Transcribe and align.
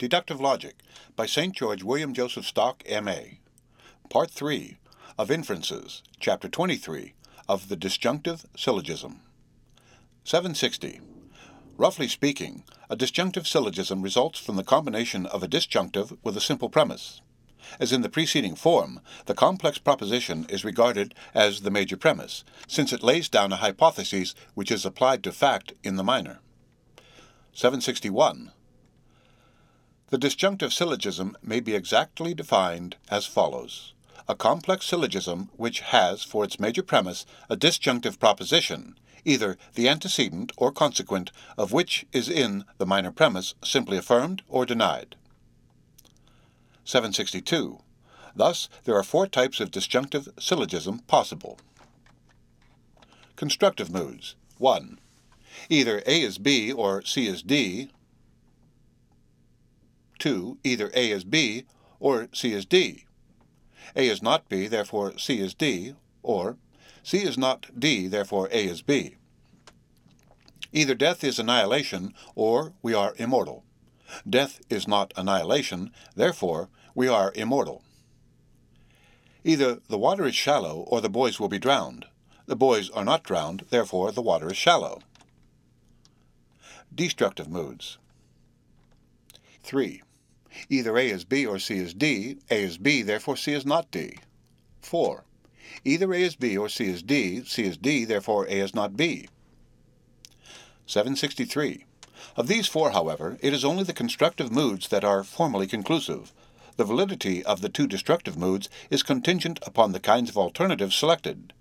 Deductive 0.00 0.40
Logic 0.40 0.76
by 1.14 1.26
St. 1.26 1.54
George 1.54 1.82
William 1.82 2.14
Joseph 2.14 2.46
Stock, 2.46 2.82
M.A. 2.86 3.38
Part 4.08 4.30
3 4.30 4.78
of 5.18 5.30
Inferences, 5.30 6.02
Chapter 6.18 6.48
23 6.48 7.12
of 7.46 7.68
the 7.68 7.76
Disjunctive 7.76 8.46
Syllogism. 8.56 9.20
760. 10.24 11.02
Roughly 11.76 12.08
speaking, 12.08 12.64
a 12.88 12.96
disjunctive 12.96 13.46
syllogism 13.46 14.00
results 14.00 14.38
from 14.38 14.56
the 14.56 14.64
combination 14.64 15.26
of 15.26 15.42
a 15.42 15.48
disjunctive 15.48 16.16
with 16.22 16.34
a 16.34 16.40
simple 16.40 16.70
premise. 16.70 17.20
As 17.78 17.92
in 17.92 18.00
the 18.00 18.08
preceding 18.08 18.54
form, 18.54 19.00
the 19.26 19.34
complex 19.34 19.76
proposition 19.76 20.46
is 20.48 20.64
regarded 20.64 21.14
as 21.34 21.60
the 21.60 21.70
major 21.70 21.98
premise, 21.98 22.42
since 22.66 22.94
it 22.94 23.02
lays 23.02 23.28
down 23.28 23.52
a 23.52 23.56
hypothesis 23.56 24.34
which 24.54 24.70
is 24.70 24.86
applied 24.86 25.22
to 25.24 25.30
fact 25.30 25.74
in 25.84 25.96
the 25.96 26.02
minor. 26.02 26.40
761. 27.52 28.52
The 30.10 30.18
disjunctive 30.18 30.72
syllogism 30.72 31.36
may 31.42 31.60
be 31.60 31.74
exactly 31.74 32.34
defined 32.34 32.96
as 33.08 33.26
follows 33.26 33.94
a 34.28 34.34
complex 34.36 34.86
syllogism 34.86 35.50
which 35.56 35.80
has 35.80 36.22
for 36.22 36.44
its 36.44 36.60
major 36.60 36.84
premise 36.84 37.26
a 37.48 37.56
disjunctive 37.56 38.20
proposition, 38.20 38.96
either 39.24 39.58
the 39.74 39.88
antecedent 39.88 40.52
or 40.56 40.70
consequent 40.70 41.32
of 41.58 41.72
which 41.72 42.06
is 42.12 42.28
in 42.28 42.64
the 42.78 42.86
minor 42.86 43.10
premise 43.10 43.54
simply 43.64 43.96
affirmed 43.96 44.42
or 44.48 44.64
denied. 44.64 45.16
762. 46.84 47.80
Thus, 48.36 48.68
there 48.84 48.94
are 48.94 49.02
four 49.02 49.26
types 49.26 49.58
of 49.58 49.72
disjunctive 49.72 50.28
syllogism 50.38 51.00
possible. 51.00 51.58
Constructive 53.34 53.90
moods 53.90 54.36
1. 54.58 54.98
Either 55.68 56.02
A 56.06 56.22
is 56.22 56.38
B 56.38 56.72
or 56.72 57.02
C 57.04 57.26
is 57.26 57.42
D, 57.42 57.90
2. 60.20 60.58
Either 60.62 60.90
A 60.94 61.10
is 61.10 61.24
B 61.24 61.64
or 61.98 62.28
C 62.32 62.52
is 62.52 62.64
D. 62.64 63.06
A 63.96 64.08
is 64.08 64.22
not 64.22 64.48
B, 64.48 64.68
therefore 64.68 65.18
C 65.18 65.40
is 65.40 65.54
D, 65.54 65.94
or 66.22 66.56
C 67.02 67.18
is 67.18 67.36
not 67.36 67.66
D, 67.78 68.06
therefore 68.06 68.48
A 68.52 68.64
is 68.64 68.82
B. 68.82 69.16
Either 70.72 70.94
death 70.94 71.24
is 71.24 71.38
annihilation, 71.38 72.14
or 72.36 72.72
we 72.82 72.94
are 72.94 73.14
immortal. 73.16 73.64
Death 74.28 74.60
is 74.70 74.86
not 74.86 75.12
annihilation, 75.16 75.90
therefore 76.14 76.68
we 76.94 77.08
are 77.08 77.32
immortal. 77.34 77.82
Either 79.42 79.80
the 79.88 79.98
water 79.98 80.26
is 80.26 80.34
shallow, 80.34 80.80
or 80.88 81.00
the 81.00 81.08
boys 81.08 81.40
will 81.40 81.48
be 81.48 81.58
drowned. 81.58 82.06
The 82.46 82.56
boys 82.56 82.90
are 82.90 83.04
not 83.04 83.24
drowned, 83.24 83.64
therefore 83.70 84.12
the 84.12 84.22
water 84.22 84.50
is 84.50 84.56
shallow. 84.56 85.00
Destructive 86.94 87.48
moods. 87.48 87.98
3. 89.62 90.02
Either 90.68 90.96
A 90.96 91.08
is 91.08 91.24
B 91.24 91.46
or 91.46 91.58
C 91.58 91.78
is 91.78 91.94
D, 91.94 92.38
A 92.50 92.62
is 92.62 92.78
B, 92.78 93.02
therefore 93.02 93.36
C 93.36 93.52
is 93.52 93.64
not 93.64 93.90
D. 93.90 94.18
4. 94.82 95.24
Either 95.84 96.12
A 96.12 96.22
is 96.22 96.36
B 96.36 96.56
or 96.56 96.68
C 96.68 96.86
is 96.86 97.02
D, 97.02 97.44
C 97.44 97.64
is 97.64 97.76
D, 97.76 98.04
therefore 98.04 98.46
A 98.46 98.60
is 98.60 98.74
not 98.74 98.96
B. 98.96 99.28
763. 100.86 101.84
Of 102.36 102.48
these 102.48 102.66
four, 102.66 102.90
however, 102.90 103.38
it 103.40 103.52
is 103.52 103.64
only 103.64 103.84
the 103.84 103.92
constructive 103.92 104.50
moods 104.50 104.88
that 104.88 105.04
are 105.04 105.24
formally 105.24 105.66
conclusive. 105.66 106.32
The 106.76 106.84
validity 106.84 107.44
of 107.44 107.60
the 107.60 107.68
two 107.68 107.86
destructive 107.86 108.36
moods 108.36 108.68
is 108.90 109.02
contingent 109.02 109.58
upon 109.62 109.92
the 109.92 110.00
kinds 110.00 110.30
of 110.30 110.36
alternatives 110.36 110.96
selected. 110.96 111.52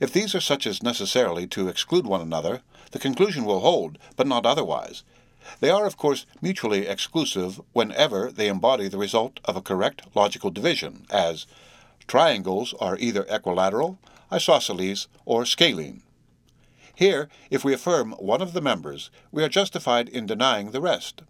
If 0.00 0.12
these 0.12 0.34
are 0.34 0.40
such 0.40 0.66
as 0.66 0.82
necessarily 0.82 1.46
to 1.48 1.68
exclude 1.68 2.06
one 2.06 2.20
another, 2.20 2.62
the 2.92 2.98
conclusion 2.98 3.44
will 3.44 3.60
hold, 3.60 3.98
but 4.16 4.26
not 4.26 4.46
otherwise, 4.46 5.02
they 5.60 5.70
are, 5.70 5.86
of 5.86 5.96
course, 5.96 6.26
mutually 6.40 6.86
exclusive 6.86 7.60
whenever 7.72 8.30
they 8.30 8.48
embody 8.48 8.88
the 8.88 8.98
result 8.98 9.40
of 9.44 9.56
a 9.56 9.62
correct 9.62 10.02
logical 10.14 10.50
division, 10.50 11.06
as 11.10 11.46
triangles 12.06 12.74
are 12.80 12.96
either 12.98 13.26
equilateral, 13.28 13.98
isosceles, 14.30 15.08
or 15.24 15.44
scalene. 15.44 16.02
Here, 16.94 17.28
if 17.50 17.64
we 17.64 17.72
affirm 17.72 18.12
one 18.12 18.42
of 18.42 18.52
the 18.52 18.60
members, 18.60 19.10
we 19.30 19.42
are 19.42 19.48
justified 19.48 20.08
in 20.08 20.26
denying 20.26 20.70
the 20.70 20.80
rest. 20.80 21.22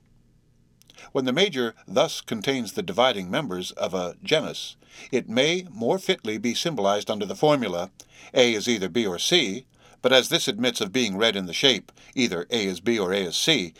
When 1.12 1.24
the 1.24 1.32
major 1.32 1.74
thus 1.86 2.20
contains 2.20 2.72
the 2.72 2.82
dividing 2.82 3.30
members 3.30 3.70
of 3.72 3.94
a 3.94 4.16
genus, 4.22 4.76
it 5.10 5.28
may 5.28 5.66
more 5.70 5.98
fitly 5.98 6.38
be 6.38 6.54
symbolized 6.54 7.10
under 7.10 7.26
the 7.26 7.34
formula 7.34 7.90
A 8.34 8.54
is 8.54 8.68
either 8.68 8.88
B 8.88 9.06
or 9.06 9.18
C, 9.18 9.64
but 10.00 10.12
as 10.12 10.28
this 10.28 10.48
admits 10.48 10.80
of 10.80 10.92
being 10.92 11.16
read 11.16 11.36
in 11.36 11.46
the 11.46 11.52
shape 11.52 11.92
either 12.14 12.46
A 12.50 12.66
is 12.66 12.80
B 12.80 12.98
or 12.98 13.12
A 13.12 13.18
is 13.18 13.36
C, 13.36 13.72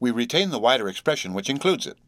we 0.00 0.10
retain 0.10 0.50
the 0.50 0.58
wider 0.58 0.88
expression 0.88 1.34
which 1.34 1.50
includes 1.50 1.86
it. 1.86 1.98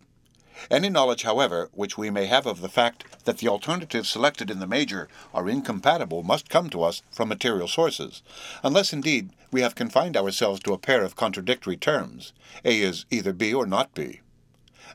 Any 0.71 0.89
knowledge, 0.89 1.23
however, 1.23 1.71
which 1.73 1.99
we 1.99 2.11
may 2.11 2.27
have 2.27 2.47
of 2.47 2.61
the 2.61 2.69
fact 2.69 3.25
that 3.25 3.39
the 3.39 3.49
alternatives 3.49 4.09
selected 4.09 4.51
in 4.51 4.59
the 4.59 4.67
major 4.67 5.09
are 5.35 5.49
incompatible 5.49 6.23
must 6.23 6.49
come 6.49 6.71
to 6.71 6.83
us 6.83 7.03
from 7.11 7.29
material 7.29 7.69
sources, 7.69 8.23
unless 8.63 8.93
indeed 8.93 9.31
we 9.51 9.61
have 9.61 9.75
confined 9.75 10.17
ourselves 10.17 10.61
to 10.61 10.73
a 10.73 10.79
pair 10.79 11.03
of 11.03 11.17
contradictory 11.17 11.77
terms, 11.77 12.33
A 12.65 12.81
is 12.81 13.05
either 13.11 13.33
B 13.33 13.53
or 13.53 13.67
not 13.67 13.95
B. 13.95 14.21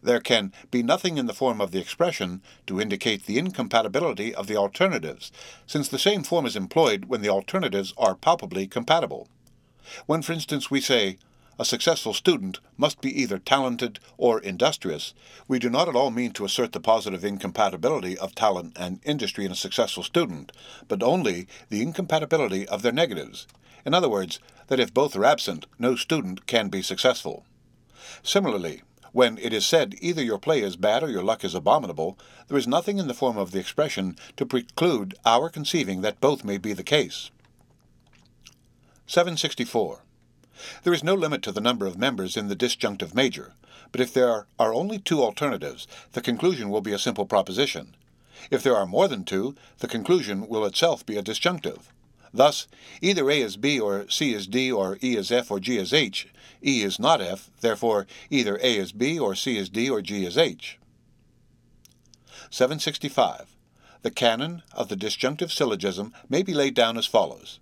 There 0.01 0.19
can 0.19 0.53
be 0.71 0.83
nothing 0.83 1.17
in 1.17 1.25
the 1.25 1.33
form 1.33 1.59
of 1.59 1.71
the 1.71 1.79
expression 1.79 2.41
to 2.67 2.79
indicate 2.79 3.25
the 3.25 3.37
incompatibility 3.37 4.33
of 4.33 4.47
the 4.47 4.55
alternatives, 4.55 5.31
since 5.65 5.87
the 5.87 5.99
same 5.99 6.23
form 6.23 6.45
is 6.45 6.55
employed 6.55 7.05
when 7.05 7.21
the 7.21 7.29
alternatives 7.29 7.93
are 7.97 8.15
palpably 8.15 8.67
compatible. 8.67 9.27
When, 10.05 10.21
for 10.21 10.33
instance, 10.33 10.69
we 10.69 10.81
say, 10.81 11.17
a 11.59 11.65
successful 11.65 12.13
student 12.13 12.59
must 12.77 13.01
be 13.01 13.21
either 13.21 13.39
talented 13.39 13.99
or 14.17 14.39
industrious, 14.39 15.13
we 15.47 15.59
do 15.59 15.69
not 15.69 15.89
at 15.89 15.95
all 15.95 16.11
mean 16.11 16.31
to 16.33 16.45
assert 16.45 16.71
the 16.71 16.79
positive 16.79 17.23
incompatibility 17.23 18.17
of 18.17 18.35
talent 18.35 18.77
and 18.79 18.99
industry 19.03 19.45
in 19.45 19.51
a 19.51 19.55
successful 19.55 20.03
student, 20.03 20.51
but 20.87 21.01
only 21.01 21.47
the 21.69 21.81
incompatibility 21.81 22.67
of 22.67 22.81
their 22.81 22.91
negatives. 22.91 23.47
In 23.85 23.93
other 23.93 24.09
words, 24.09 24.39
that 24.67 24.79
if 24.79 24.93
both 24.93 25.15
are 25.15 25.25
absent, 25.25 25.65
no 25.79 25.95
student 25.95 26.45
can 26.45 26.69
be 26.69 26.81
successful. 26.81 27.45
Similarly, 28.21 28.83
when 29.13 29.37
it 29.39 29.53
is 29.53 29.65
said 29.65 29.95
either 29.99 30.21
your 30.21 30.37
play 30.37 30.61
is 30.61 30.75
bad 30.75 31.01
or 31.01 31.09
your 31.09 31.23
luck 31.23 31.43
is 31.43 31.55
abominable, 31.55 32.19
there 32.49 32.57
is 32.57 32.67
nothing 32.67 32.99
in 32.99 33.07
the 33.07 33.13
form 33.13 33.37
of 33.37 33.51
the 33.51 33.59
expression 33.59 34.15
to 34.35 34.45
preclude 34.45 35.15
our 35.25 35.49
conceiving 35.49 36.01
that 36.01 36.21
both 36.21 36.43
may 36.43 36.57
be 36.57 36.73
the 36.73 36.83
case. 36.83 37.31
764. 39.07 40.03
There 40.83 40.93
is 40.93 41.03
no 41.03 41.13
limit 41.13 41.41
to 41.43 41.51
the 41.51 41.61
number 41.61 41.85
of 41.85 41.97
members 41.97 42.37
in 42.37 42.47
the 42.47 42.55
disjunctive 42.55 43.13
major, 43.13 43.53
but 43.91 44.01
if 44.01 44.13
there 44.13 44.47
are 44.59 44.73
only 44.73 44.99
two 44.99 45.21
alternatives, 45.21 45.87
the 46.13 46.21
conclusion 46.21 46.69
will 46.69 46.81
be 46.81 46.93
a 46.93 46.99
simple 46.99 47.25
proposition. 47.25 47.95
If 48.51 48.63
there 48.63 48.75
are 48.75 48.85
more 48.85 49.07
than 49.07 49.23
two, 49.23 49.55
the 49.79 49.87
conclusion 49.87 50.47
will 50.47 50.65
itself 50.65 51.05
be 51.05 51.17
a 51.17 51.21
disjunctive. 51.21 51.91
Thus, 52.33 52.67
either 53.01 53.29
A 53.29 53.41
is 53.41 53.57
B 53.57 53.79
or 53.79 54.09
C 54.09 54.33
is 54.33 54.47
D 54.47 54.71
or 54.71 54.97
E 55.01 55.15
is 55.15 55.31
F 55.31 55.49
or 55.49 55.59
G 55.59 55.77
is 55.77 55.93
H, 55.93 56.27
E 56.63 56.83
is 56.83 56.99
not 56.99 57.21
F, 57.21 57.49
therefore 57.61 58.07
either 58.29 58.57
A 58.57 58.77
is 58.77 58.91
B 58.91 59.17
or 59.17 59.35
C 59.35 59.57
is 59.57 59.69
D 59.69 59.89
or 59.89 60.01
G 60.01 60.25
is 60.25 60.37
H. 60.37 60.77
765. 62.49 63.55
The 64.03 64.11
canon 64.11 64.63
of 64.73 64.89
the 64.89 64.95
disjunctive 64.95 65.51
syllogism 65.51 66.13
may 66.29 66.43
be 66.43 66.53
laid 66.53 66.73
down 66.73 66.97
as 66.97 67.05
follows. 67.05 67.59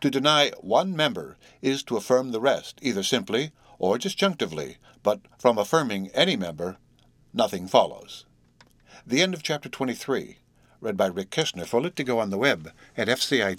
To 0.00 0.10
deny 0.10 0.50
one 0.60 0.96
member 0.96 1.36
is 1.60 1.82
to 1.84 1.96
affirm 1.96 2.32
the 2.32 2.40
rest, 2.40 2.78
either 2.80 3.02
simply 3.02 3.52
or 3.78 3.98
disjunctively, 3.98 4.76
but 5.02 5.20
from 5.38 5.58
affirming 5.58 6.08
any 6.08 6.36
member, 6.36 6.78
nothing 7.34 7.68
follows. 7.68 8.24
The 9.06 9.20
end 9.22 9.34
of 9.34 9.42
chapter 9.42 9.68
23, 9.68 10.38
read 10.80 10.96
by 10.96 11.06
Rick 11.06 11.30
Kishner 11.30 11.66
for 11.66 11.80
Lit2Go 11.80 12.18
on 12.18 12.30
the 12.30 12.38
web 12.38 12.72
at 12.96 13.08
fcit.usf.edu. 13.08 13.50